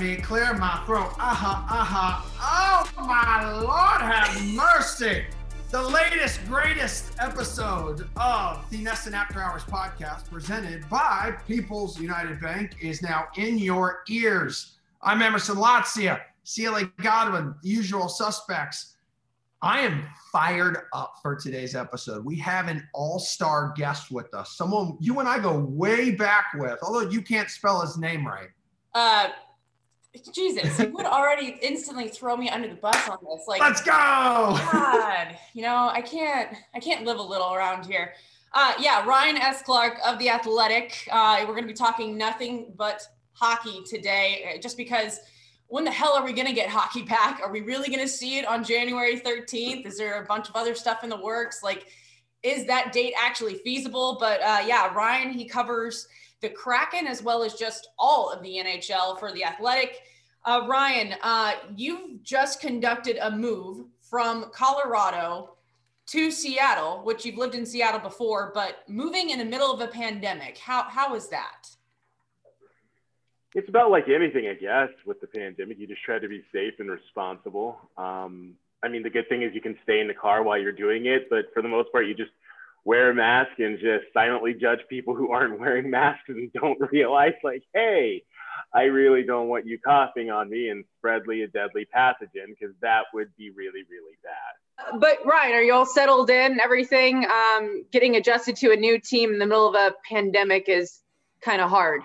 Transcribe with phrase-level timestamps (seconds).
[0.00, 1.12] me, clear my throat.
[1.18, 2.22] Uh-huh, uh-huh.
[2.40, 5.26] Oh my Lord, have mercy.
[5.70, 12.76] The latest, greatest episode of the NESN After Hours podcast presented by People's United Bank
[12.80, 14.78] is now in your ears.
[15.02, 18.96] I'm Emerson Lotzia, CLA Godwin, usual suspects.
[19.60, 22.24] I am fired up for today's episode.
[22.24, 24.56] We have an all-star guest with us.
[24.56, 28.48] Someone you and I go way back with, although you can't spell his name right.
[28.94, 29.28] Uh,
[30.34, 33.46] Jesus, you would already instantly throw me under the bus on this.
[33.46, 33.92] Like, let's go.
[33.92, 38.14] God, you know, I can't, I can't live a little around here.
[38.52, 39.62] Uh, yeah, Ryan S.
[39.62, 41.08] Clark of the Athletic.
[41.12, 45.20] Uh, we're going to be talking nothing but hockey today, uh, just because.
[45.72, 47.40] When the hell are we going to get hockey back?
[47.44, 49.86] Are we really going to see it on January 13th?
[49.86, 51.62] Is there a bunch of other stuff in the works?
[51.62, 51.86] Like,
[52.42, 54.16] is that date actually feasible?
[54.18, 56.08] But uh, yeah, Ryan, he covers
[56.40, 60.00] the Kraken as well as just all of the NHL for the Athletic.
[60.44, 65.56] Uh, Ryan, uh, you've just conducted a move from Colorado
[66.06, 69.86] to Seattle, which you've lived in Seattle before, but moving in the middle of a
[69.86, 71.68] pandemic, how, how is that?
[73.54, 75.78] It's about like anything, I guess, with the pandemic.
[75.78, 77.78] You just try to be safe and responsible.
[77.98, 80.72] Um, I mean, the good thing is you can stay in the car while you're
[80.72, 82.30] doing it, but for the most part, you just
[82.84, 87.34] wear a mask and just silently judge people who aren't wearing masks and don't realize
[87.44, 88.22] like hey
[88.74, 92.74] i really don't want you coughing on me and spread me a deadly pathogen because
[92.80, 94.98] that would be really really bad.
[94.98, 96.58] But ryan are you all settled in?
[96.60, 101.00] Everything um, getting adjusted to a new team in the middle of a pandemic is
[101.42, 102.00] kind of hard.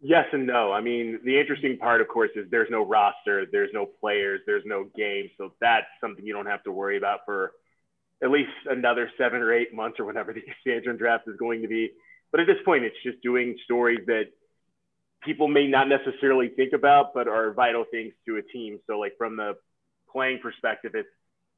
[0.00, 0.72] Yes and no.
[0.72, 4.64] I mean the interesting part of course is there's no roster there's no players there's
[4.66, 7.52] no game so that's something you don't have to worry about for
[8.22, 11.68] at least another seven or eight months or whatever the expansion draft is going to
[11.68, 11.90] be.
[12.32, 14.24] But at this point, it's just doing stories that
[15.22, 18.78] people may not necessarily think about, but are vital things to a team.
[18.86, 19.54] So, like from the
[20.10, 21.08] playing perspective, it's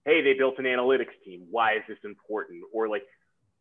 [0.05, 1.47] hey, they built an analytics team.
[1.50, 2.62] Why is this important?
[2.72, 3.03] Or like,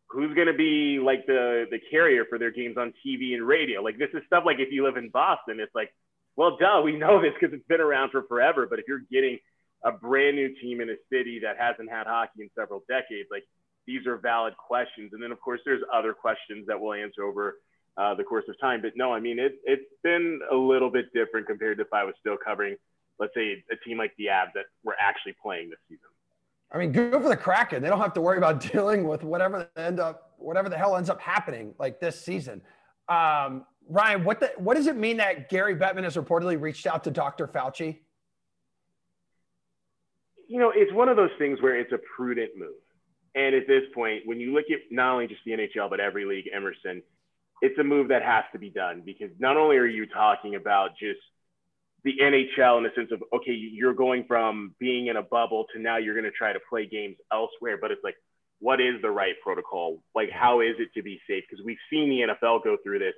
[0.09, 3.81] who's going to be like the the carrier for their games on TV and radio?
[3.81, 5.93] Like, this is stuff like if you live in Boston, it's like,
[6.35, 8.67] well, duh, we know this because it's been around for forever.
[8.69, 9.39] But if you're getting
[9.83, 13.43] a brand new team in a city that hasn't had hockey in several decades, like
[13.85, 15.11] these are valid questions.
[15.13, 17.57] And then of course there's other questions that we'll answer over
[17.97, 18.81] uh, the course of time.
[18.81, 22.03] But no, I mean it, it's been a little bit different compared to if I
[22.03, 22.75] was still covering,
[23.19, 26.03] let's say, a team like the Avs that were actually playing this season.
[26.71, 27.81] I mean, good for the Kraken.
[27.81, 31.09] They don't have to worry about dealing with whatever end up, whatever the hell ends
[31.09, 32.61] up happening like this season.
[33.07, 37.05] Um, Ryan, what the, what does it mean that Gary Bettman has reportedly reached out
[37.05, 37.47] to Dr.
[37.47, 37.99] Fauci?
[40.47, 42.75] You know, it's one of those things where it's a prudent move.
[43.35, 46.25] And at this point, when you look at not only just the NHL, but every
[46.25, 47.03] league, Emerson,
[47.61, 50.91] it's a move that has to be done because not only are you talking about
[50.99, 51.19] just
[52.03, 55.81] the NHL in the sense of, okay, you're going from being in a bubble to
[55.81, 58.15] now you're going to try to play games elsewhere, but it's like,
[58.59, 60.01] what is the right protocol?
[60.15, 61.43] Like, how is it to be safe?
[61.49, 63.13] Because we've seen the NFL go through this.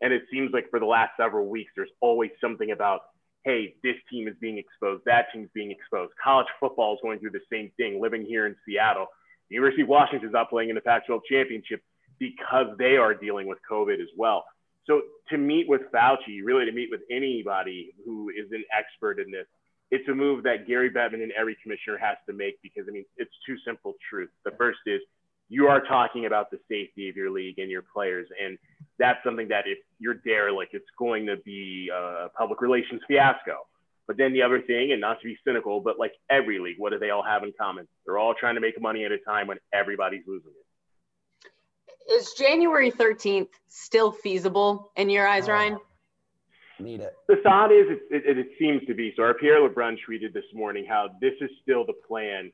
[0.00, 3.00] And it seems like for the last several weeks, there's always something about
[3.44, 6.12] hey, this team is being exposed, that team's being exposed.
[6.22, 8.00] College football is going through the same thing.
[8.00, 9.06] Living here in Seattle,
[9.48, 11.82] the University of Washington is not playing in the Pac-12 championship
[12.18, 14.44] because they are dealing with COVID as well.
[14.86, 19.30] So to meet with Fauci, really to meet with anybody who is an expert in
[19.30, 19.46] this,
[19.90, 23.04] it's a move that Gary Bettman and every commissioner has to make because I mean
[23.16, 24.32] it's two simple truths.
[24.44, 25.00] The first is
[25.48, 28.26] you are talking about the safety of your league and your players.
[28.42, 28.58] And
[28.98, 33.58] that's something that if you're derelict, it's going to be a public relations fiasco.
[34.06, 36.92] But then the other thing, and not to be cynical, but like every league, what
[36.92, 37.88] do they all have in common?
[38.04, 42.12] They're all trying to make money at a time when everybody's losing it.
[42.12, 45.78] Is January 13th still feasible in your eyes, oh, Ryan?
[46.78, 47.14] Need it.
[47.28, 49.14] The thought is, it, it, it seems to be.
[49.16, 52.52] So our Pierre LeBrun tweeted this morning how this is still the plan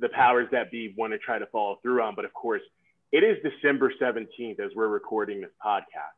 [0.00, 2.14] the powers that be want to try to follow through on.
[2.14, 2.62] But of course,
[3.12, 6.16] it is December 17th as we're recording this podcast.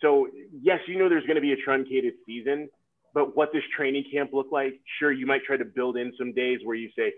[0.00, 0.28] So,
[0.62, 2.70] yes, you know there's going to be a truncated season,
[3.12, 4.80] but what does training camp look like?
[4.98, 7.12] Sure, you might try to build in some days where you say,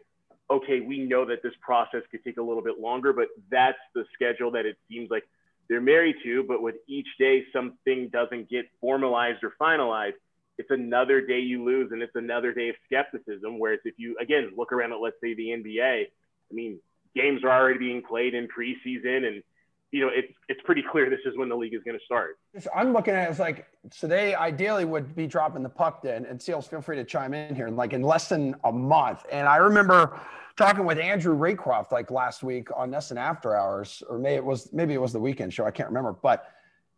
[0.51, 4.05] okay, we know that this process could take a little bit longer, but that's the
[4.13, 5.23] schedule that it seems like
[5.69, 6.43] they're married to.
[6.43, 10.15] But with each day, something doesn't get formalized or finalized
[10.63, 13.59] it's another day you lose and it's another day of skepticism.
[13.59, 16.79] Whereas if you, again, look around at, let's say, the NBA, I mean,
[17.17, 19.43] games are already being played in preseason and,
[19.91, 22.39] you know, it's, it's pretty clear this is when the league is going to start.
[22.75, 26.25] I'm looking at it as like, so they ideally would be dropping the puck then,
[26.25, 29.27] and Seals, feel free to chime in here, like in less than a month.
[29.31, 30.19] And I remember
[30.57, 34.73] talking with Andrew Raycroft like last week on NESN After Hours, or maybe it was
[34.73, 35.67] maybe it was the weekend show.
[35.67, 36.47] I can't remember, but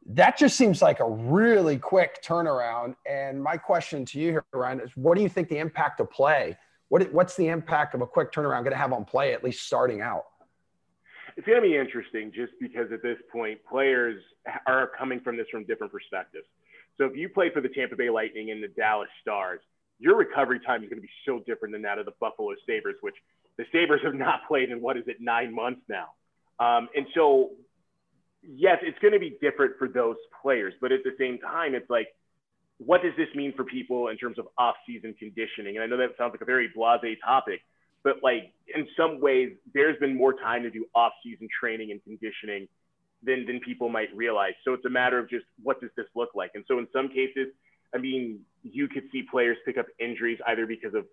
[0.07, 2.95] that just seems like a really quick turnaround.
[3.09, 6.11] And my question to you here, Ryan, is what do you think the impact of
[6.11, 6.57] play?
[6.89, 9.67] What, what's the impact of a quick turnaround going to have on play, at least
[9.67, 10.25] starting out?
[11.37, 14.21] It's going to be interesting just because at this point, players
[14.67, 16.47] are coming from this from different perspectives.
[16.99, 19.61] So if you play for the Tampa Bay Lightning and the Dallas Stars,
[19.99, 22.97] your recovery time is going to be so different than that of the Buffalo Sabres,
[23.01, 23.17] which
[23.57, 26.11] the Sabres have not played in what is it, nine months now.
[26.61, 27.51] Um, and so,
[28.47, 31.89] yes, it's going to be different for those players, but at the same time, it's
[31.91, 32.09] like,
[32.79, 35.77] what does this mean for people in terms of off-season conditioning?
[35.77, 37.61] And I know that sounds like a very blasé topic,
[38.03, 42.69] but like in some ways, there's been more time to do off-season training and conditioning
[43.23, 44.53] than than people might realize.
[44.65, 46.51] So it's a matter of just what does this look like?
[46.55, 47.49] And so in some cases,
[47.95, 51.07] I mean, you could see players pick up injuries either because of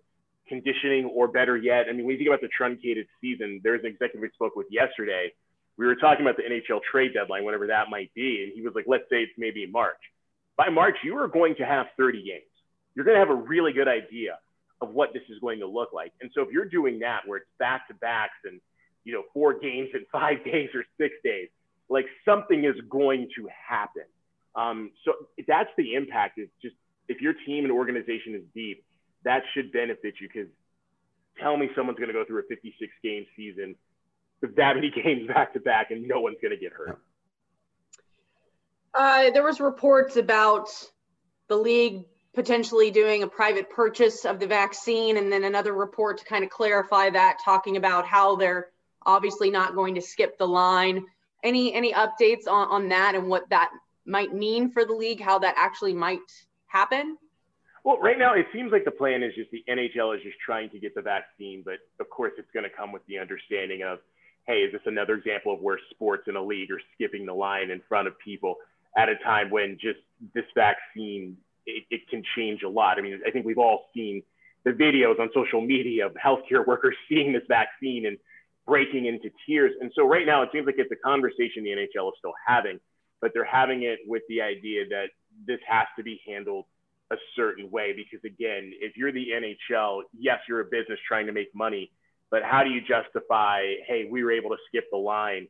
[0.48, 3.86] conditioning or better yet, I mean, when you think about the truncated season, there's an
[3.86, 5.32] executive we spoke with yesterday.
[5.82, 8.44] We were talking about the NHL trade deadline, whatever that might be.
[8.44, 9.98] And he was like, let's say it's maybe March.
[10.56, 12.44] By March, you are going to have 30 games.
[12.94, 14.38] You're going to have a really good idea
[14.80, 16.12] of what this is going to look like.
[16.20, 18.60] And so if you're doing that where it's back to backs and,
[19.02, 21.48] you know, four games in five days or six days,
[21.88, 24.04] like something is going to happen.
[24.54, 25.14] Um, so
[25.48, 26.76] that's the impact is just
[27.08, 28.84] if your team and organization is deep,
[29.24, 30.48] that should benefit you because
[31.40, 33.74] tell me someone's going to go through a 56 game season
[34.42, 37.00] that many games back to back and no one's going to get hurt.
[38.94, 40.68] Uh, there was reports about
[41.48, 42.04] the league
[42.34, 46.50] potentially doing a private purchase of the vaccine and then another report to kind of
[46.50, 48.68] clarify that talking about how they're
[49.04, 51.04] obviously not going to skip the line.
[51.42, 53.70] Any any updates on, on that and what that
[54.06, 56.20] might mean for the league how that actually might
[56.66, 57.16] happen?
[57.84, 60.70] Well, right now it seems like the plan is just the NHL is just trying
[60.70, 63.98] to get the vaccine, but of course it's going to come with the understanding of,
[64.46, 67.70] hey, is this another example of where sports in a league are skipping the line
[67.70, 68.56] in front of people
[68.96, 70.00] at a time when just
[70.34, 71.36] this vaccine
[71.66, 72.98] it, it can change a lot.
[72.98, 74.22] I mean, I think we've all seen
[74.64, 78.18] the videos on social media of healthcare workers seeing this vaccine and
[78.66, 79.72] breaking into tears.
[79.80, 82.78] And so right now it seems like it's a conversation the NHL is still having,
[83.20, 85.06] but they're having it with the idea that
[85.46, 86.66] this has to be handled
[87.10, 91.32] a certain way because again if you're the nhl yes you're a business trying to
[91.32, 91.90] make money
[92.32, 95.46] but how do you justify hey we were able to skip the line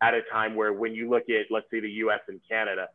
[0.00, 2.86] at a time where when you look at let's say the us and canada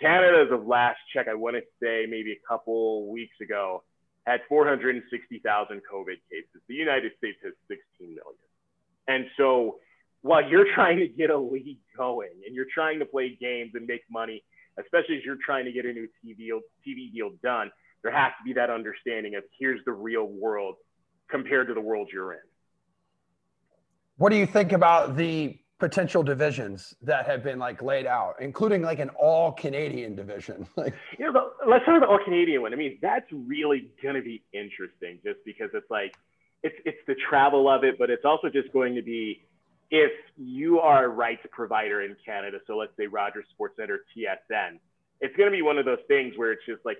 [0.00, 3.82] canada as of last check i want to say maybe a couple weeks ago
[4.26, 8.22] had 460000 covid cases the united states has 16 million
[9.08, 9.78] and so
[10.22, 13.86] while you're trying to get a league going and you're trying to play games and
[13.86, 14.44] make money
[14.78, 17.70] especially as you're trying to get a new TV deal, TV deal done,
[18.02, 20.76] there has to be that understanding of here's the real world
[21.30, 22.38] compared to the world you're in.
[24.16, 28.82] What do you think about the potential divisions that have been like laid out, including
[28.82, 30.66] like an all Canadian division?
[30.76, 32.72] like, you know, let's talk about the all Canadian one.
[32.72, 36.14] I mean, that's really going to be interesting just because it's like,
[36.62, 39.42] it's, it's the travel of it, but it's also just going to be
[39.90, 44.78] if you are a rights provider in Canada, so let's say Rogers Sportsnet or TSN,
[45.20, 46.98] it's going to be one of those things where it's just like,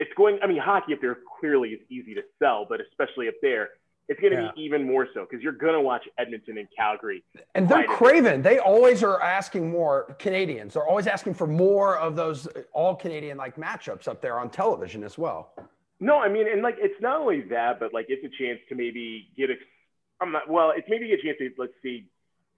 [0.00, 3.34] it's going, I mean, hockey up there clearly is easy to sell, but especially up
[3.42, 3.70] there,
[4.08, 4.50] it's going to yeah.
[4.54, 7.24] be even more so because you're going to watch Edmonton and Calgary.
[7.54, 8.42] And they're craving.
[8.42, 10.74] They always are asking more Canadians.
[10.74, 14.50] They're always asking for more of those uh, all Canadian like matchups up there on
[14.50, 15.52] television as well.
[16.00, 18.74] No, I mean, and like it's not only that, but like it's a chance to
[18.74, 19.54] maybe get a.
[20.20, 20.72] I'm not well.
[20.76, 22.06] It's maybe a chance to let's see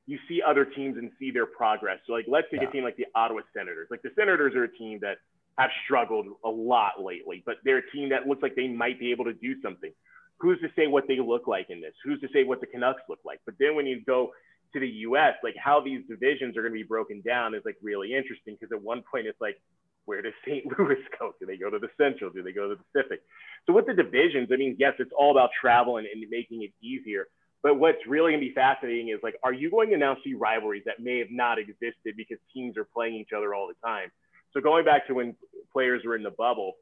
[0.07, 1.99] you see other teams and see their progress.
[2.07, 2.69] So like let's take yeah.
[2.69, 3.89] a team like the Ottawa Senators.
[3.91, 5.19] Like the Senators are a team that
[5.59, 9.13] have struggled a lot lately, but they're a team that looks like they might be
[9.13, 9.93] able to do something.
[10.39, 11.95] Who's to say what they look like in this?
[12.05, 13.41] Who's to say what the Canucks look like?
[13.47, 14.33] But then when you go
[14.73, 17.77] to the US, like how these divisions are going to be broken down is like
[17.83, 19.61] really interesting because at one point it's like,
[20.07, 20.65] where does St.
[20.79, 21.33] Louis go?
[21.41, 22.31] Do they go to the Central?
[22.31, 23.23] Do they go to the Pacific?
[23.67, 26.73] So with the divisions, I mean, yes, it's all about travel and, and making it
[26.83, 27.27] easier.
[27.63, 30.35] But what's really going to be fascinating is like, are you going to now see
[30.35, 34.11] rivalries that may have not existed because teams are playing each other all the time?
[34.53, 35.35] So going back to when
[35.73, 36.75] players were in the bubble,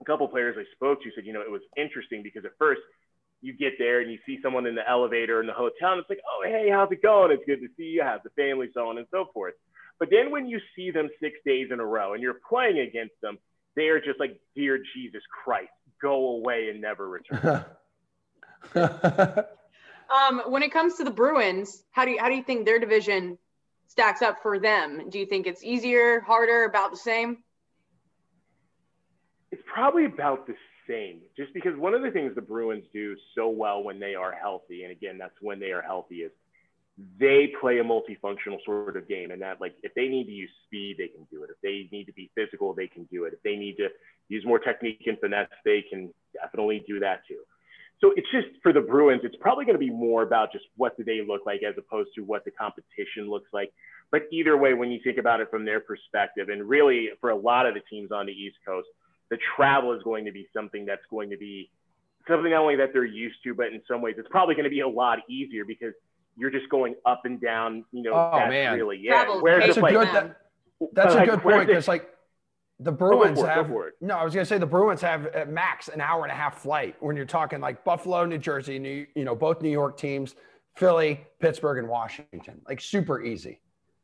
[0.00, 2.80] a couple players I spoke to said, you know, it was interesting because at first
[3.40, 6.08] you get there and you see someone in the elevator in the hotel and it's
[6.08, 7.30] like, oh, hey, how's it going?
[7.30, 9.54] It's good to see you, have the family, so on and so forth.
[9.98, 13.14] But then when you see them six days in a row and you're playing against
[13.22, 13.38] them,
[13.76, 15.70] they are just like, dear Jesus Christ,
[16.00, 17.64] go away and never return.
[20.10, 22.78] Um, when it comes to the Bruins, how do you how do you think their
[22.78, 23.38] division
[23.86, 25.08] stacks up for them?
[25.08, 27.38] Do you think it's easier, harder, about the same?
[29.54, 30.56] It's probably about the
[30.88, 34.32] same, just because one of the things the Bruins do so well when they are
[34.32, 36.32] healthy, and again, that's when they are healthy, is
[37.20, 40.50] they play a multifunctional sort of game and that like if they need to use
[40.66, 41.50] speed they can do it.
[41.50, 43.32] If they need to be physical they can do it.
[43.32, 43.88] If they need to
[44.28, 47.40] use more technique and finesse they can definitely do that too.
[48.00, 50.96] So it's just for the bruins it's probably going to be more about just what
[50.96, 53.72] do they look like as opposed to what the competition looks like.
[54.12, 57.36] But either way when you think about it from their perspective and really for a
[57.36, 58.86] lot of the teams on the east coast
[59.30, 61.70] the travel is going to be something that's going to be
[62.28, 64.70] something not only that they're used to but in some ways it's probably going to
[64.70, 65.92] be a lot easier because
[66.36, 67.84] you're just going up and down.
[67.92, 68.74] You know, Oh, that's man.
[68.74, 69.24] really yeah.
[69.24, 70.08] Travel's Whereas That's if a good.
[70.08, 70.36] That,
[70.92, 72.10] that's a good point it- because like
[72.80, 73.70] the Bruins for it, have.
[74.00, 76.58] No, I was gonna say the Bruins have at max an hour and a half
[76.60, 80.34] flight when you're talking like Buffalo, New Jersey, New, you know, both New York teams,
[80.74, 82.60] Philly, Pittsburgh, and Washington.
[82.68, 83.60] Like super easy.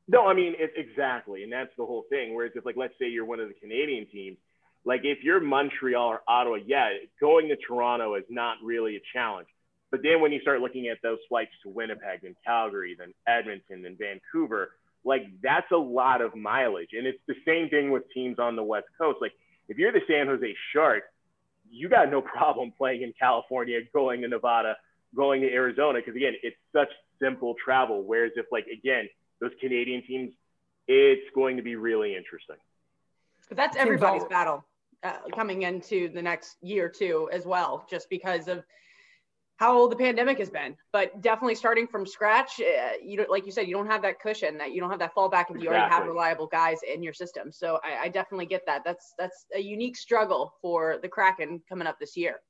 [0.06, 2.32] No, I mean it, exactly, and that's the whole thing.
[2.34, 4.38] Whereas if like let's say you're one of the Canadian teams,
[4.84, 9.48] like if you're Montreal or Ottawa, yeah, going to Toronto is not really a challenge.
[9.90, 13.84] But then when you start looking at those flights to Winnipeg and Calgary, then Edmonton
[13.84, 14.70] and Vancouver,
[15.04, 16.90] like that's a lot of mileage.
[16.92, 19.18] And it's the same thing with teams on the West Coast.
[19.20, 19.32] Like
[19.68, 21.08] if you're the San Jose Sharks,
[21.70, 24.76] you got no problem playing in California, going to Nevada,
[25.14, 28.02] going to Arizona, because again, it's such simple travel.
[28.02, 29.08] Whereas if like again,
[29.40, 30.32] those Canadian teams,
[30.86, 32.56] it's going to be really interesting.
[33.48, 34.64] But that's everybody's battle
[35.02, 38.64] uh, coming into the next year or two as well, just because of
[39.56, 40.74] how old the pandemic has been.
[40.90, 44.18] But definitely starting from scratch, uh, you don't, like you said, you don't have that
[44.18, 47.12] cushion that you don't have that fallback if you already have reliable guys in your
[47.12, 47.52] system.
[47.52, 48.82] So I, I definitely get that.
[48.84, 52.40] That's that's a unique struggle for the Kraken coming up this year.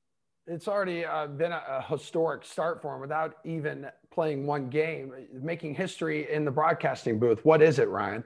[0.47, 5.13] It's already uh, been a, a historic start for him without even playing one game,
[5.33, 7.43] making history in the broadcasting booth.
[7.43, 8.23] What is it, Ryan?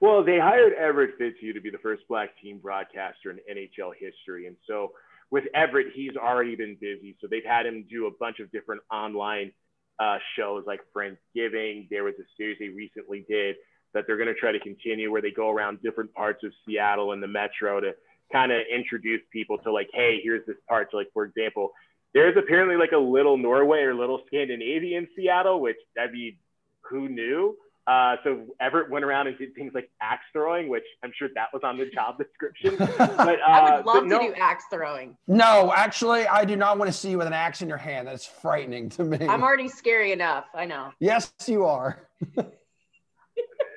[0.00, 4.46] Well, they hired Everett Fitzhugh to be the first black team broadcaster in NHL history.
[4.46, 4.92] And so
[5.30, 7.16] with Everett, he's already been busy.
[7.20, 9.52] So they've had him do a bunch of different online
[9.98, 11.88] uh, shows like Friendsgiving.
[11.90, 13.56] There was a series they recently did
[13.94, 17.12] that they're going to try to continue where they go around different parts of Seattle
[17.12, 17.94] and the metro to
[18.32, 20.88] kind of introduce people to like, hey, here's this part.
[20.90, 21.72] So like, for example,
[22.14, 26.36] there's apparently like a little Norway or little Scandinavian Seattle, which I mean,
[26.82, 27.56] who knew?
[27.88, 31.46] Uh, so Everett went around and did things like axe throwing, which I'm sure that
[31.54, 32.76] was on the job description.
[32.76, 35.16] But uh, I would but love no, to do axe throwing.
[35.26, 38.06] No, actually, I do not want to see you with an axe in your hand.
[38.06, 39.26] That's frightening to me.
[39.26, 40.44] I'm already scary enough.
[40.54, 40.92] I know.
[41.00, 42.06] yes, you are.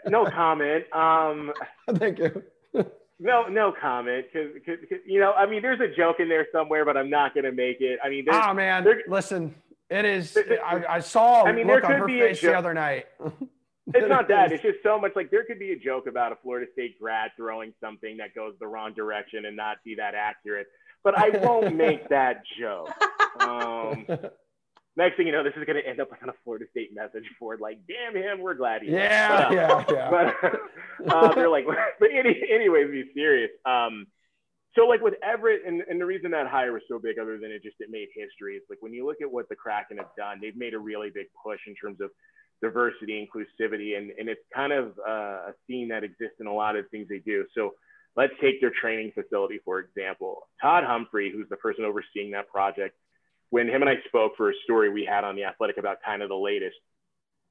[0.08, 0.92] no comment.
[0.94, 1.54] Um,
[1.96, 2.44] Thank you.
[3.18, 4.26] no, no comment.
[4.34, 7.46] Because you know, I mean, there's a joke in there somewhere, but I'm not going
[7.46, 7.98] to make it.
[8.04, 9.56] I mean, there's, Oh man, listen,
[9.90, 10.34] it is.
[10.34, 12.28] there- there- I, I saw a I mean, look there on could her be a
[12.28, 12.52] face joke.
[12.52, 13.06] the other night.
[13.94, 14.52] it's not that.
[14.52, 17.32] It's just so much like there could be a joke about a Florida State grad
[17.38, 20.68] throwing something that goes the wrong direction and not be that accurate.
[21.04, 22.92] But I won't make that joke.
[23.40, 24.06] Um,
[24.96, 27.26] next thing you know, this is going to end up on a Florida State message
[27.40, 27.60] board.
[27.62, 28.92] Like, damn him, we're glad he.
[28.92, 30.10] yeah, But, uh, yeah, yeah.
[31.08, 31.66] but uh, they're like,
[32.00, 33.52] but any, anyways, be serious.
[33.66, 34.08] Um,
[34.76, 37.52] so like with Everett, and, and the reason that hire was so big, other than
[37.52, 40.16] it just it made history, is like when you look at what the Kraken have
[40.18, 42.10] done, they've made a really big push in terms of
[42.62, 46.76] diversity, inclusivity, and and it's kind of uh, a theme that exists in a lot
[46.76, 47.46] of things they do.
[47.56, 47.74] So
[48.16, 50.48] let's take their training facility for example.
[50.62, 52.96] Todd Humphrey, who's the person overseeing that project,
[53.50, 56.22] when him and I spoke for a story we had on the Athletic about kind
[56.22, 56.78] of the latest,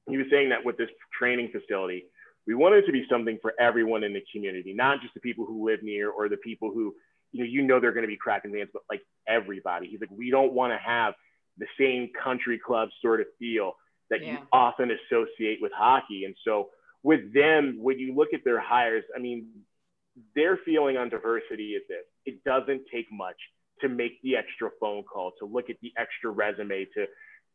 [0.09, 2.05] he was saying that with this training facility,
[2.47, 5.65] we wanted to be something for everyone in the community, not just the people who
[5.65, 6.95] live near or the people who,
[7.31, 9.87] you know, you know they're going to be Kraken fans, but like everybody.
[9.87, 11.13] He's like, we don't want to have
[11.57, 13.73] the same country club sort of feel
[14.11, 16.25] that you often associate with hockey.
[16.25, 16.69] And so
[17.01, 19.47] with them, when you look at their hires, I mean,
[20.35, 23.37] their feeling on diversity is this: it doesn't take much
[23.79, 27.07] to make the extra phone call, to look at the extra resume, to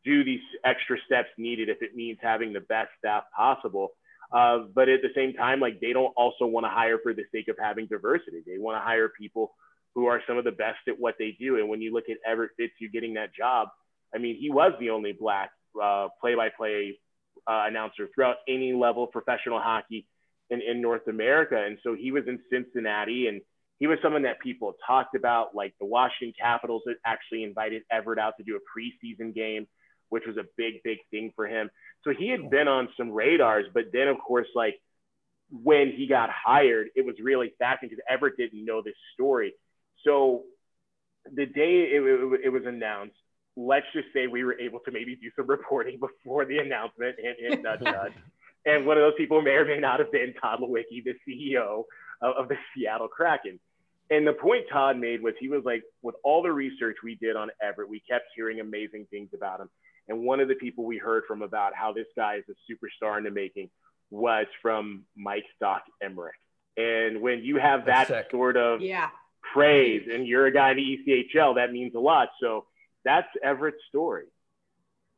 [0.04, 3.90] do these extra steps needed if it means having the best staff possible.
[4.32, 7.24] Uh, but at the same time, like they don't also want to hire for the
[7.32, 8.42] sake of having diversity.
[8.44, 9.54] They want to hire people
[9.94, 11.58] who are some of the best at what they do.
[11.58, 13.68] And when you look at Everett Fitzhugh getting that job,
[14.14, 15.50] I mean, he was the only black
[16.20, 16.98] play-by-play
[17.46, 20.06] uh, announcer throughout any level of professional hockey
[20.50, 21.56] in, in North America.
[21.56, 23.40] And so he was in Cincinnati and
[23.78, 28.18] he was someone that people talked about, like the Washington Capitals that actually invited Everett
[28.18, 29.66] out to do a preseason game,
[30.08, 31.68] which was a big, big thing for him.
[32.04, 34.80] So he had been on some radars, but then of course, like
[35.50, 39.52] when he got hired, it was really fascinating because Everett didn't know this story.
[40.04, 40.44] So
[41.30, 43.16] the day it, it, it was announced,
[43.56, 47.34] let's just say we were able to maybe do some reporting before the announcement and
[47.38, 48.12] hit nudge nudge.
[48.64, 51.84] And one of those people may or may not have been Tod Leiweke, the CEO
[52.20, 53.60] of, of the Seattle Kraken.
[54.10, 57.36] And the point Todd made was he was like, with all the research we did
[57.36, 59.68] on Everett, we kept hearing amazing things about him.
[60.08, 63.18] And one of the people we heard from about how this guy is a superstar
[63.18, 63.70] in the making
[64.10, 66.30] was from Mike Doc Emrick.
[66.76, 69.08] And when you have that sort of yeah.
[69.52, 72.28] praise and you're a guy in the ECHL, that means a lot.
[72.40, 72.66] So
[73.06, 74.26] that's Everett's story.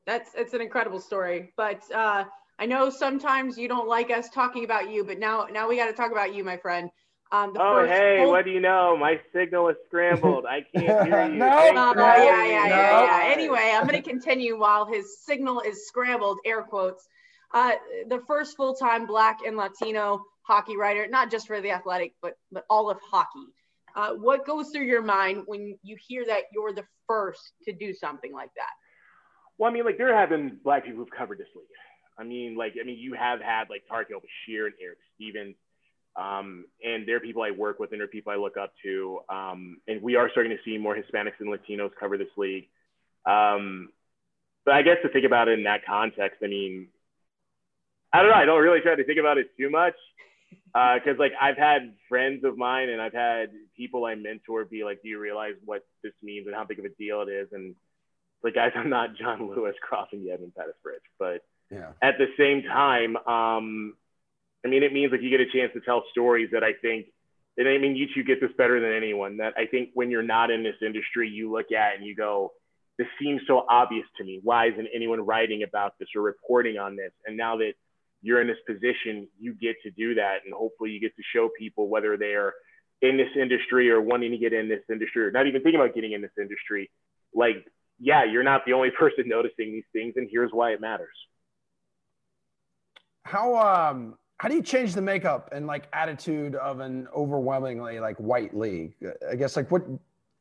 [0.07, 1.53] That's it's an incredible story.
[1.57, 2.25] But uh,
[2.59, 5.87] I know sometimes you don't like us talking about you, but now now we got
[5.87, 6.91] to talk about you, my friend.
[7.31, 8.97] Um, oh, hey, what do you know?
[8.97, 10.47] My signal is scrambled.
[10.47, 11.35] I can't hear you.
[11.39, 12.77] no, uh, no, yeah, yeah, no.
[12.77, 13.33] yeah, yeah.
[13.33, 17.07] Anyway, I'm going to continue while his signal is scrambled, air quotes.
[17.53, 17.73] Uh,
[18.09, 22.65] the first full-time Black and Latino hockey writer, not just for the Athletic, but but
[22.71, 23.47] all of hockey.
[23.99, 27.93] Uh, what goes through your mind when you hear that you're the first to do
[27.93, 28.71] something like that?
[29.59, 31.67] Well, I mean, like there have been Black people who've covered this league.
[32.17, 35.57] I mean, like I mean, you have had like Tarik El-Bashir and Eric Stephens
[36.15, 39.21] um, and they're people I work with and they're people I look up to.
[39.29, 42.69] Um, and we are starting to see more Hispanics and Latinos cover this league.
[43.27, 43.91] Um,
[44.65, 46.89] but I guess to think about it in that context, I mean,
[48.13, 48.37] I don't know.
[48.37, 49.95] I don't really try to think about it too much
[50.51, 54.85] because uh, like I've had friends of mine and I've had people I mentor be
[54.85, 57.49] like, "Do you realize what this means and how big of a deal it is?"
[57.53, 57.75] And
[58.43, 61.93] like, guys, I'm not John Lewis crossing the Edmund Pettus Bridge, but yeah.
[62.03, 63.95] at the same time, um,
[64.65, 67.07] I mean, it means like you get a chance to tell stories that I think,
[67.57, 69.39] and I mean, you two get this better than anyone.
[69.39, 72.53] That I think when you're not in this industry, you look at and you go,
[72.99, 74.41] this seems so obvious to me.
[74.43, 77.13] Why isn't anyone writing about this or reporting on this?
[77.27, 77.73] And now that
[78.23, 80.39] you're in this position, you get to do that.
[80.45, 82.55] And hopefully you get to show people whether they're
[83.01, 85.95] in this industry or wanting to get in this industry or not even thinking about
[85.95, 86.91] getting in this industry.
[87.35, 87.67] Like,
[88.01, 90.15] yeah, you're not the only person noticing these things.
[90.17, 91.15] And here's why it matters.
[93.25, 98.17] How, um, how do you change the makeup and like attitude of an overwhelmingly like
[98.17, 98.95] white league?
[99.31, 99.87] I guess like what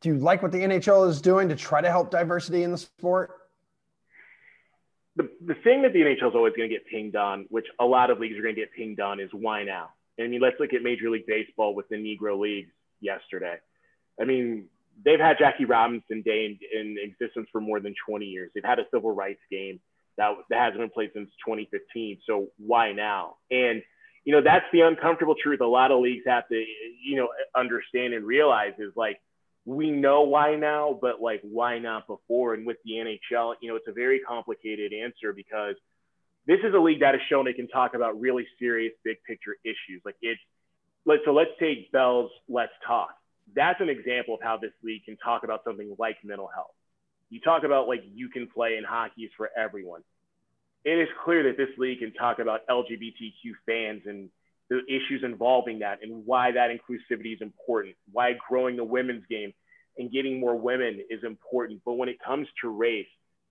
[0.01, 2.77] do you like what the NHL is doing to try to help diversity in the
[2.77, 3.31] sport?
[5.17, 7.85] The, the thing that the NHL is always going to get pinged on, which a
[7.85, 9.89] lot of leagues are going to get pinged on, is why now?
[10.19, 13.55] I mean, let's look at Major League Baseball with the Negro Leagues yesterday.
[14.19, 14.65] I mean,
[15.03, 18.51] they've had Jackie Robinson Day in, in existence for more than 20 years.
[18.53, 19.79] They've had a civil rights game
[20.17, 22.19] that, that hasn't been played since 2015.
[22.25, 23.35] So why now?
[23.51, 23.81] And
[24.27, 25.61] you know that's the uncomfortable truth.
[25.61, 26.55] A lot of leagues have to
[27.01, 29.21] you know understand and realize is like
[29.67, 32.55] we know why now, but like why not before?
[32.55, 35.75] And with the NHL, you know, it's a very complicated answer because
[36.47, 39.57] this is a league that has shown it can talk about really serious big picture
[39.63, 40.01] issues.
[40.03, 40.41] Like it's
[41.05, 43.11] let so let's take Bell's Let's Talk.
[43.55, 46.71] That's an example of how this league can talk about something like mental health
[47.29, 50.01] you talk about like you can play and hockey is for everyone.
[50.85, 54.29] It is clear that this league can talk about LGBTQ fans and
[54.69, 59.53] the issues involving that and why that inclusivity is important, why growing the women's game
[59.97, 61.81] and getting more women is important.
[61.85, 63.07] But when it comes to race,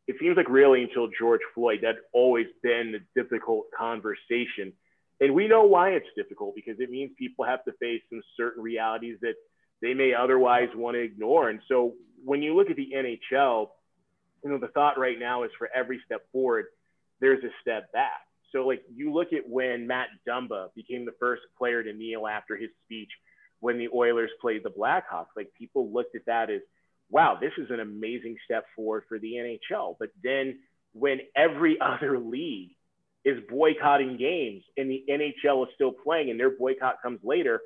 [0.06, 4.72] it seems like really until George Floyd, that's always been a difficult conversation.
[5.20, 8.62] And we know why it's difficult because it means people have to face some certain
[8.62, 9.34] realities that
[9.82, 11.48] they may otherwise want to ignore.
[11.48, 13.68] And so when you look at the NHL,
[14.44, 16.66] you know, the thought right now is for every step forward,
[17.20, 18.25] there's a step back.
[18.56, 22.56] So like you look at when Matt Dumba became the first player to kneel after
[22.56, 23.10] his speech
[23.60, 26.62] when the Oilers played the Blackhawks, like people looked at that as,
[27.10, 29.96] wow, this is an amazing step forward for the NHL.
[29.98, 30.58] But then
[30.94, 32.70] when every other league
[33.26, 37.60] is boycotting games and the NHL is still playing and their boycott comes later,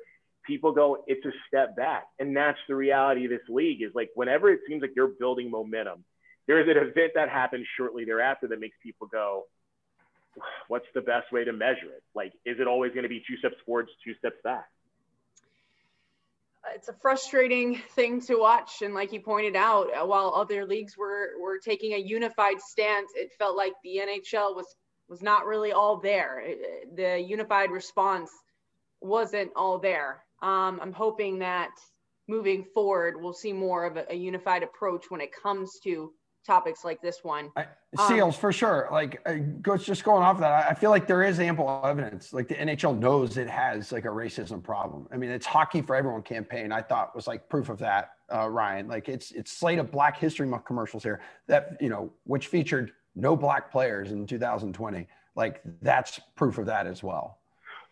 [0.45, 2.03] people go, it's a step back.
[2.19, 5.49] And that's the reality of this league is like whenever it seems like you're building
[5.49, 6.03] momentum,
[6.47, 9.45] there is an event that happens shortly thereafter that makes people go,
[10.67, 12.03] what's the best way to measure it?
[12.15, 14.69] Like, is it always going to be two steps forward, two steps back?
[16.75, 18.81] It's a frustrating thing to watch.
[18.81, 23.11] And like you pointed out, uh, while other leagues were, were taking a unified stance,
[23.15, 24.67] it felt like the NHL was,
[25.09, 26.43] was not really all there.
[26.95, 28.29] The unified response
[29.01, 30.23] wasn't all there.
[30.41, 31.71] Um, I'm hoping that
[32.27, 36.13] moving forward, we'll see more of a, a, unified approach when it comes to
[36.45, 37.51] topics like this one.
[37.55, 37.65] I,
[38.07, 38.87] seals um, for sure.
[38.91, 40.69] Like, uh, goes just going off that.
[40.69, 42.33] I feel like there is ample evidence.
[42.33, 45.07] Like the NHL knows it has like a racism problem.
[45.11, 46.71] I mean, it's hockey for everyone campaign.
[46.71, 48.11] I thought was like proof of that.
[48.33, 52.11] Uh, Ryan, like it's it's slate of Black History Month commercials here that you know
[52.23, 55.07] which featured no black players in 2020.
[55.35, 57.39] Like that's proof of that as well.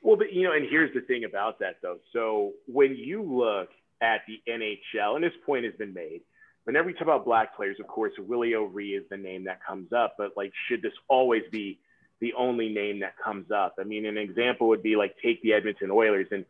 [0.02, 1.98] Well, but you know, and here's the thing about that though.
[2.14, 3.70] So when you look
[4.02, 6.22] at the NHL, and this point has been made,
[6.66, 9.92] whenever we talk about black players, of course, Willie O'Ree is the name that comes
[9.94, 10.16] up.
[10.18, 11.80] But like, should this always be
[12.22, 13.76] the only name that comes up?
[13.80, 16.46] I mean, an example would be like take the Edmonton Oilers and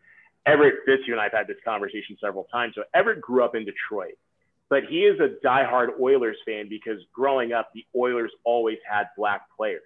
[0.45, 2.73] Everett Fitz, you and I have had this conversation several times.
[2.75, 4.17] So Everett grew up in Detroit.
[4.69, 9.41] but he is a diehard Oilers fan because growing up, the Oilers always had black
[9.57, 9.81] players.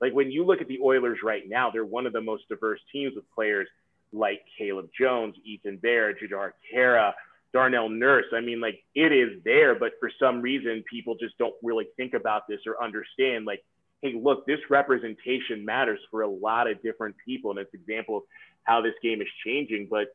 [0.00, 2.80] Like when you look at the Oilers right now, they're one of the most diverse
[2.92, 3.68] teams with players
[4.12, 7.12] like Caleb Jones, Ethan Bear, Jujhar Khaira,
[7.54, 8.26] Darnell Nurse.
[8.34, 12.12] I mean, like it is there, but for some reason, people just don't really think
[12.12, 13.46] about this or understand.
[13.46, 13.64] Like,
[14.02, 18.18] hey, look, this representation matters for a lot of different people, and it's an example
[18.18, 18.22] of
[18.64, 19.86] how this game is changing.
[19.88, 20.08] But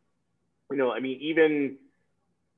[0.70, 1.78] you know, I mean, even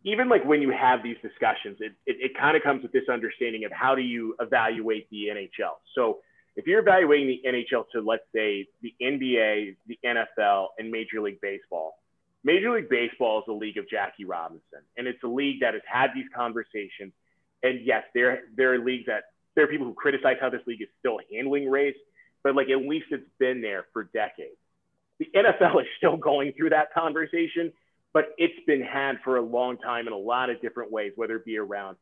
[0.04, 3.08] even like when you have these discussions, it, it, it kind of comes with this
[3.08, 5.78] understanding of how do you evaluate the NHL.
[5.94, 6.20] So
[6.56, 11.39] if you're evaluating the NHL to let's say the NBA, the NFL, and Major League
[11.39, 12.01] Baseball,
[12.43, 15.84] Major League Baseball is a league of Jackie Robinson, and it's a league that has
[15.86, 17.13] had these conversations.
[17.63, 19.23] And yes, there there are leagues that
[19.56, 21.95] there are people who criticize how this league is still handling race,
[22.43, 24.58] but like at least it's been there for decades.
[25.19, 27.71] The NFL is still going through that conversation,
[28.13, 31.36] but it's been had for a long time in a lot of different ways, whether
[31.36, 31.97] it be around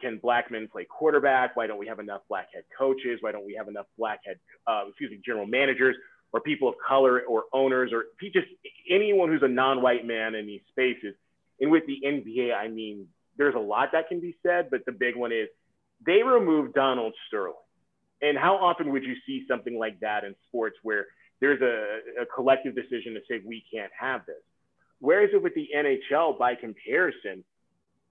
[0.00, 1.56] can black men play quarterback?
[1.56, 3.18] Why don't we have enough black head coaches?
[3.20, 5.96] Why don't we have enough black head, uh, excuse me, general managers
[6.36, 8.46] or people of color or owners or just
[8.90, 11.14] anyone who's a non-white man in these spaces?
[11.58, 13.06] And with the NBA, I mean,
[13.38, 15.48] there's a lot that can be said, but the big one is
[16.04, 17.54] they removed Donald Sterling.
[18.20, 21.06] And how often would you see something like that in sports where
[21.40, 24.36] there's a, a collective decision to say we can't have this?
[24.98, 27.44] Whereas with the NHL, by comparison,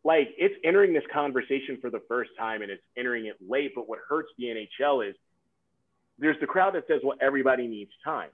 [0.04, 3.74] like it's entering this conversation for the first time and it's entering it late.
[3.76, 5.16] But what hurts the NHL is
[6.20, 8.30] there's the crowd that says, well, everybody needs time.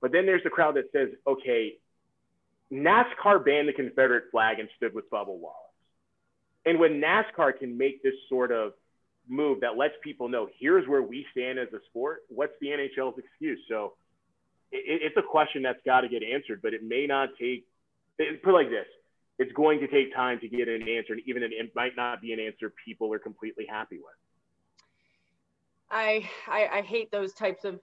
[0.00, 1.74] But then there's the crowd that says, okay,
[2.72, 5.56] NASCAR banned the Confederate flag and stood with Bubba Wallace.
[6.66, 8.72] And when NASCAR can make this sort of
[9.28, 13.18] move that lets people know here's where we stand as a sport, what's the NHL's
[13.18, 13.58] excuse?
[13.68, 13.94] So
[14.70, 17.66] it, it's a question that's got to get answered, but it may not take,
[18.42, 18.86] put like this,
[19.38, 22.32] it's going to take time to get an answer, and even it might not be
[22.32, 24.06] an answer people are completely happy with.
[25.90, 27.80] I, I, I hate those types of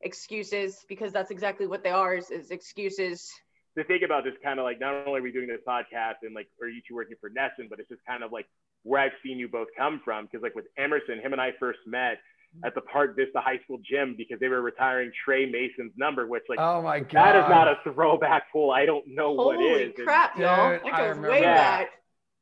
[0.00, 3.30] excuses because that's exactly what they are is, is excuses.
[3.76, 6.34] To think about this kind of like not only are we doing this podcast and
[6.34, 8.46] like are you two working for NESN, but it's just kind of like
[8.82, 10.24] where I've seen you both come from.
[10.26, 12.64] Because like with Emerson, him and I first met mm-hmm.
[12.64, 16.42] at the Park Vista High School gym because they were retiring Tre Mason's number, which
[16.48, 18.70] like oh my god, that is not a throwback pool.
[18.72, 19.92] I don't know Holy what is.
[19.96, 20.72] crap, And, y'all!
[20.72, 21.54] dude, That I goes remember way that.
[21.54, 21.88] back.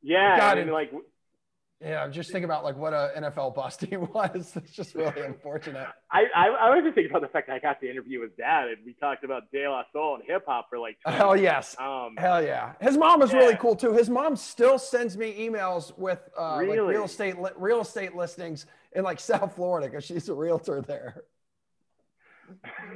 [0.03, 0.93] Yeah, God, and and- like
[1.83, 4.53] Yeah, I'm just thinking about like what a NFL bust he was.
[4.57, 5.87] It's just really unfortunate.
[6.11, 8.31] I, I I was just thinking about the fact that I got to interview his
[8.39, 11.37] dad and we talked about De La Soul and hip hop for like 20 Hell
[11.37, 11.77] yes.
[11.79, 12.73] Um, Hell yeah.
[12.81, 13.93] His mom is really cool too.
[13.93, 18.65] His mom still sends me emails with uh, like real estate li- real estate listings
[18.93, 21.25] in like South Florida because she's a realtor there.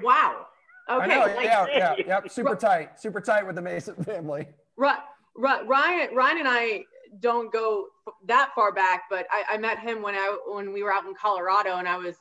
[0.03, 0.47] Wow.
[0.89, 1.05] Okay.
[1.05, 1.21] I know.
[1.37, 2.21] like, yeah, yeah, yeah.
[2.29, 2.99] Super tight.
[2.99, 4.47] Super tight with the Mason family.
[4.77, 4.89] Ri-
[5.37, 6.85] Ri- Ryan, Ryan and I
[7.19, 7.87] don't go
[8.27, 11.15] that far back, but I, I met him when I when we were out in
[11.15, 12.17] Colorado, and I was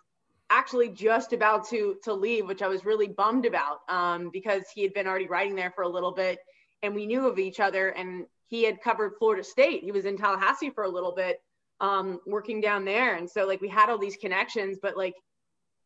[0.50, 4.82] actually just about to to leave, which I was really bummed about um, because he
[4.82, 6.40] had been already writing there for a little bit,
[6.82, 9.84] and we knew of each other, and he had covered Florida State.
[9.84, 11.40] He was in Tallahassee for a little bit,
[11.82, 15.16] um, working down there, and so like we had all these connections, but like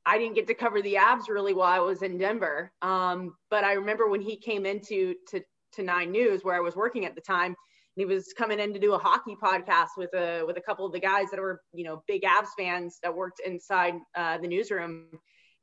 [0.06, 2.72] I didn't get to cover the Avs really while I was in Denver.
[2.82, 5.42] Um, but I remember when he came into to
[5.74, 7.56] to Nine News where I was working at the time,
[7.96, 10.86] and he was coming in to do a hockey podcast with a with a couple
[10.86, 14.48] of the guys that were you know big Avs fans that worked inside uh, the
[14.48, 15.08] newsroom.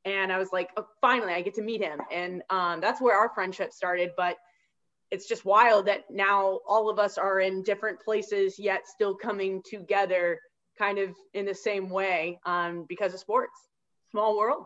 [0.03, 3.15] And I was like, oh, finally, I get to meet him, and um, that's where
[3.15, 4.11] our friendship started.
[4.17, 4.37] But
[5.11, 9.61] it's just wild that now all of us are in different places, yet still coming
[9.69, 10.39] together,
[10.79, 13.53] kind of in the same way um, because of sports.
[14.09, 14.65] Small world.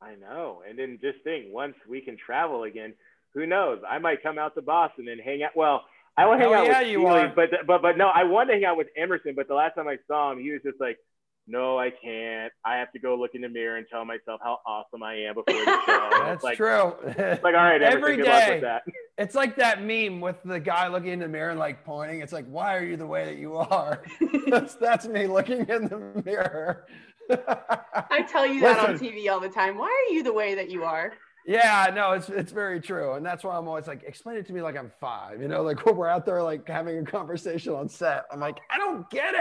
[0.00, 0.62] I know.
[0.68, 2.94] And then just think, once we can travel again,
[3.34, 3.80] who knows?
[3.88, 5.52] I might come out to Boston and hang out.
[5.54, 5.84] Well,
[6.16, 7.32] I want to hang Hell out yeah, with you Steely, are.
[7.34, 9.34] but but but no, I wanted to hang out with Emerson.
[9.34, 10.98] But the last time I saw him, he was just like,
[11.46, 12.52] "No, I can't.
[12.64, 15.34] I have to go look in the mirror and tell myself how awesome I am
[15.34, 16.94] before the show." That's like, true.
[17.06, 18.52] It's like, all right, Emerson, Every good luck day.
[18.54, 18.82] with that.
[19.18, 22.20] It's like that meme with the guy looking in the mirror and like pointing.
[22.20, 24.02] It's like, why are you the way that you are?
[24.48, 26.86] that's, that's me looking in the mirror.
[27.30, 29.78] I tell you that on TV all the time.
[29.78, 31.12] Why are you the way that you are?
[31.44, 34.52] Yeah, no, it's it's very true, and that's why I'm always like, explain it to
[34.52, 35.42] me like I'm five.
[35.42, 38.60] You know, like when we're out there like having a conversation on set, I'm like,
[38.70, 39.34] I don't get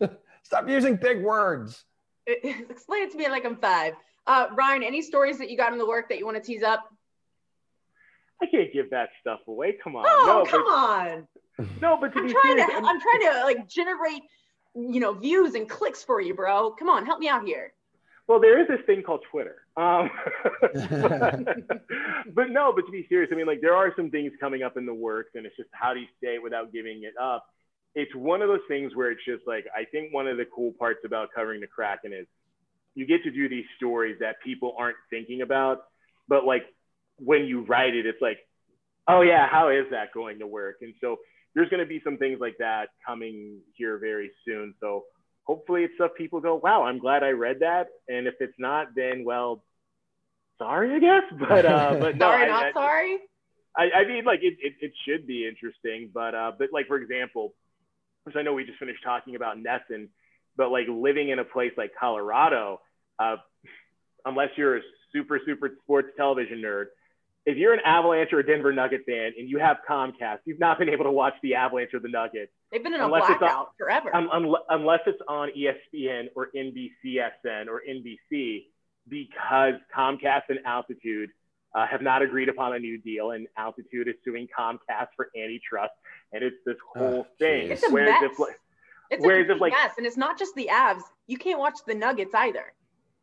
[0.00, 0.10] it.
[0.42, 1.84] Stop using big words.
[2.26, 3.94] Explain it to me like I'm five.
[4.26, 6.62] Uh, Ryan, any stories that you got in the work that you want to tease
[6.62, 6.88] up?
[8.42, 9.76] I can't give that stuff away.
[9.82, 10.04] Come on.
[10.06, 11.28] Oh, no, come but, on.
[11.80, 14.22] No, but to I'm be trying serious, to I'm- I'm trying to like generate,
[14.74, 16.70] you know, views and clicks for you, bro.
[16.72, 17.72] Come on, help me out here.
[18.28, 19.62] Well, there is this thing called Twitter.
[19.76, 20.10] Um,
[22.34, 24.76] but no, but to be serious, I mean, like there are some things coming up
[24.76, 27.46] in the works, and it's just how do you say it without giving it up?
[27.94, 30.72] it's one of those things where it's just like I think one of the cool
[30.78, 32.26] parts about covering the Kraken is
[32.94, 35.82] you get to do these stories that people aren't thinking about,
[36.28, 36.62] but like
[37.18, 38.38] when you write it, it's like,
[39.08, 40.76] oh yeah, how is that going to work?
[40.80, 41.16] And so
[41.54, 44.74] there's going to be some things like that coming here very soon.
[44.80, 45.04] So
[45.48, 47.86] hopefully it's stuff people go, wow, I'm glad I read that.
[48.08, 49.64] And if it's not, then well,
[50.58, 51.22] sorry, I guess.
[51.48, 53.18] But uh, but no, sorry, I, not I, sorry.
[53.76, 56.96] I, I mean, like it, it, it should be interesting, but uh, but like for
[56.96, 57.54] example,
[58.24, 60.08] which I know we just finished talking about NESN,
[60.56, 62.80] but like living in a place like Colorado,
[63.18, 63.36] uh,
[64.24, 64.80] unless you're a
[65.12, 66.86] super super sports television nerd,
[67.48, 70.78] if you're an Avalanche or a Denver Nugget fan and you have Comcast, you've not
[70.78, 72.52] been able to watch the Avalanche or the Nuggets.
[72.70, 74.14] They've been in a blackout on- forever.
[74.14, 78.66] Um, un- unless it's on ESPN or NBCSN or NBC,
[79.08, 81.30] because Comcast and Altitude
[81.74, 85.92] uh, have not agreed upon a new deal, and Altitude is suing Comcast for antitrust,
[86.32, 87.70] and it's this whole Oh, thing.
[87.70, 88.30] it's a Whereas mess.
[88.32, 88.60] if, like-
[89.10, 91.02] it's whereas a if, like- mess, and it's not just the Avs.
[91.26, 92.72] You can't watch the Nuggets either.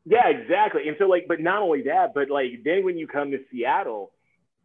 [0.07, 0.87] Yeah, exactly.
[0.87, 4.11] And so like, but not only that, but like then when you come to Seattle,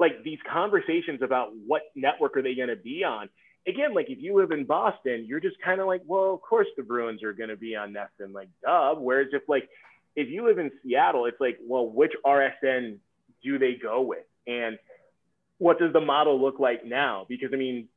[0.01, 3.29] like these conversations about what network are they going to be on?
[3.69, 6.67] Again, like if you live in Boston, you're just kind of like, well, of course
[6.77, 8.95] the Bruins are going to be on NESN, like, duh.
[8.95, 9.69] Whereas if like,
[10.17, 12.97] if you live in Seattle, it's like, well, which RSN
[13.45, 14.25] do they go with?
[14.47, 14.79] And
[15.59, 17.27] what does the model look like now?
[17.29, 17.89] Because I mean,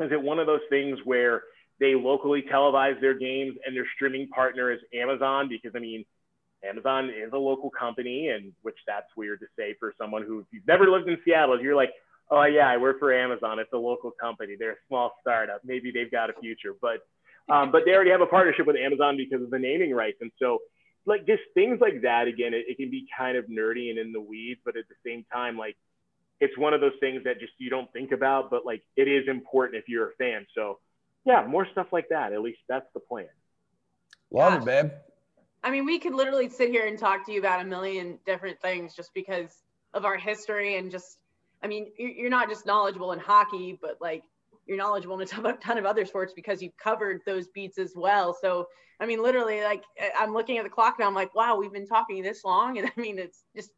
[0.00, 1.42] is it one of those things where
[1.78, 5.48] they locally televise their games and their streaming partner is Amazon?
[5.50, 6.06] Because I mean,
[6.68, 10.46] Amazon is a local company, and which that's weird to say for someone who, if
[10.50, 11.92] you've never lived in Seattle, you're like,
[12.30, 13.58] oh yeah, I work for Amazon.
[13.58, 14.56] It's a local company.
[14.58, 15.60] They're a small startup.
[15.64, 17.06] Maybe they've got a future, but
[17.48, 20.30] um, but they already have a partnership with Amazon because of the naming rights, and
[20.38, 20.60] so
[21.06, 22.26] like just things like that.
[22.28, 24.94] Again, it, it can be kind of nerdy and in the weeds, but at the
[25.04, 25.76] same time, like
[26.40, 29.28] it's one of those things that just you don't think about, but like it is
[29.28, 30.46] important if you're a fan.
[30.54, 30.78] So
[31.24, 32.32] yeah, more stuff like that.
[32.32, 33.28] At least that's the plan.
[34.30, 34.90] Love it, babe.
[35.64, 38.60] I mean, we could literally sit here and talk to you about a million different
[38.60, 39.62] things just because
[39.94, 41.18] of our history and just,
[41.62, 44.22] I mean, you're you're not just knowledgeable in hockey, but like
[44.66, 48.36] you're knowledgeable in a ton of- other sports because you've covered those beats as well.
[48.38, 48.68] So,
[49.00, 51.06] I mean, literally, like I- I'm looking at the clock now.
[51.06, 53.70] I'm like, wow, we've been talking this long, and I mean, it's just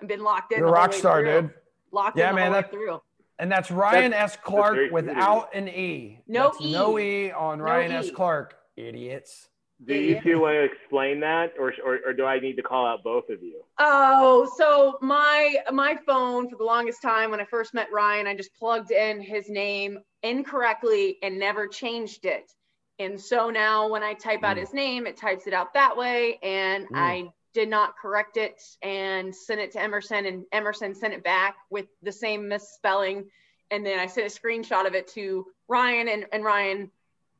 [0.00, 0.58] I've been locked in.
[0.58, 1.42] You're a rock star, through.
[1.42, 1.50] dude.
[1.92, 3.02] Locked Yeah, in the man, whole way that- through.
[3.38, 4.36] And that's Ryan S.
[4.36, 6.20] Clark very true to without an E.
[6.28, 6.72] No That's E.
[6.72, 8.06] No E on No Ryan S.
[8.06, 8.10] E.
[8.12, 8.54] Clark.
[8.76, 9.48] Idiots.
[9.86, 12.86] Do you two want to explain that, or, or or do I need to call
[12.86, 13.62] out both of you?
[13.78, 18.36] Oh, so my my phone for the longest time when I first met Ryan, I
[18.36, 22.52] just plugged in his name incorrectly and never changed it.
[22.98, 24.60] And so now when I type out Mm.
[24.60, 26.38] his name, it types it out that way.
[26.42, 26.96] And Mm.
[26.96, 31.56] I did not correct it and sent it to Emerson, and Emerson sent it back
[31.70, 33.30] with the same misspelling.
[33.70, 36.90] And then I sent a screenshot of it to Ryan, and, and Ryan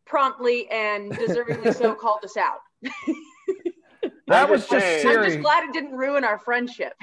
[0.04, 2.60] promptly and deservingly so called us out.
[4.28, 5.06] That was just just.
[5.06, 5.26] I'm Siri.
[5.26, 6.94] just glad it didn't ruin our friendship.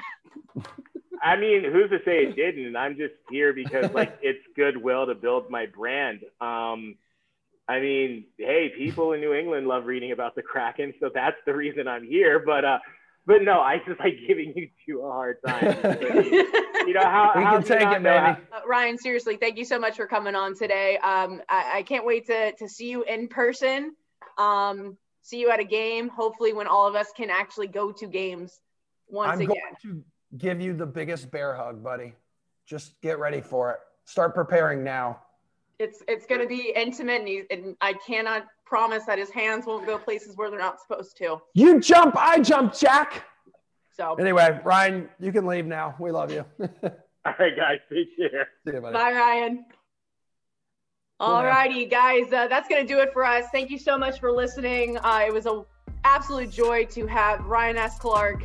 [1.21, 2.65] I mean, who's to say it didn't?
[2.65, 6.21] And I'm just here because like it's goodwill to build my brand.
[6.39, 6.95] Um,
[7.67, 11.53] I mean, hey, people in New England love reading about the Kraken, so that's the
[11.53, 12.39] reason I'm here.
[12.43, 12.79] But uh,
[13.29, 15.61] but no, I just like giving you two a hard time.
[15.93, 18.47] you know how we how can take it, know how- baby.
[18.51, 20.97] Uh, Ryan, seriously, thank you so much for coming on today.
[20.97, 23.93] Um, I, I can't wait to, to see you in person.
[24.39, 26.09] Um, see you at a game.
[26.09, 28.59] Hopefully, when all of us can actually go to games
[29.07, 29.55] once I'm again.
[29.83, 30.03] going to
[30.35, 32.15] give you the biggest bear hug, buddy.
[32.65, 33.77] Just get ready for it.
[34.05, 35.21] Start preparing now.
[35.79, 39.65] It's it's going to be intimate, and, he, and I cannot promise that his hands
[39.65, 41.41] won't go places where they're not supposed to.
[41.53, 43.23] You jump, I jump, Jack.
[43.95, 45.95] So, Anyway, Ryan, you can leave now.
[45.99, 46.45] We love you.
[46.61, 48.47] All right, guys, take care.
[48.65, 48.93] you, buddy.
[48.93, 49.65] bye, Ryan.
[51.19, 53.45] Cool, All righty, guys, uh, that's going to do it for us.
[53.51, 54.97] Thank you so much for listening.
[54.99, 55.65] Uh, it was a
[56.05, 57.99] absolute joy to have Ryan S.
[57.99, 58.43] Clark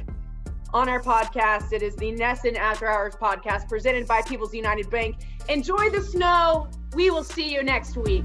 [0.73, 1.73] on our podcast.
[1.73, 5.17] It is the NESN After Hours podcast presented by People's United Bank.
[5.49, 6.69] Enjoy the snow.
[6.95, 8.25] We will see you next week.